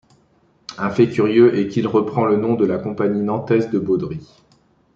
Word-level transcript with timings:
Un 0.79 0.89
fait 0.89 1.07
curieux 1.09 1.55
est 1.59 1.67
qu'il 1.67 1.85
reprend 1.85 2.25
le 2.25 2.35
nom 2.35 2.55
de 2.55 2.65
la 2.65 2.79
compagnie 2.79 3.21
nantaise 3.21 3.69
de 3.69 3.77
Baudry. 3.77 4.19